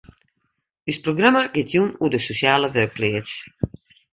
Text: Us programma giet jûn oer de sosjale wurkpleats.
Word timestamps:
Us 0.91 0.97
programma 1.07 1.41
giet 1.53 1.69
jûn 1.73 1.91
oer 2.01 2.11
de 2.13 2.19
sosjale 2.27 2.67
wurkpleats. 2.75 3.33